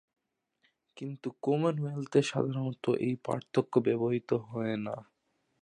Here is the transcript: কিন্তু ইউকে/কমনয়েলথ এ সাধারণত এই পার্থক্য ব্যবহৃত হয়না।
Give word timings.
কিন্তু 0.97 1.27
ইউকে/কমনয়েলথ 1.29 2.13
এ 2.15 2.21
সাধারণত 2.23 2.85
এই 3.05 3.13
পার্থক্য 3.25 3.73
ব্যবহৃত 3.79 4.29
হয়না। 4.49 4.95